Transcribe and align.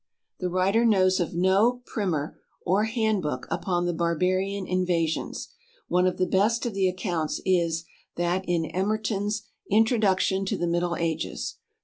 The 0.39 0.49
writer 0.49 0.83
knows 0.83 1.19
of 1.19 1.35
no 1.35 1.83
primer 1.85 2.39
or 2.65 2.85
handbook 2.85 3.45
upon 3.51 3.85
the 3.85 3.93
barbarian 3.93 4.65
invasions. 4.65 5.49
One 5.89 6.07
of 6.07 6.17
the 6.17 6.25
best 6.25 6.65
of 6.65 6.73
the 6.73 6.87
accounts 6.89 7.39
is 7.45 7.85
that 8.15 8.43
in 8.47 8.65
Emerton's 8.73 9.43
"Introduction 9.69 10.43
to 10.47 10.57
the 10.57 10.65
Middle 10.65 10.95
Ages." 10.95 11.57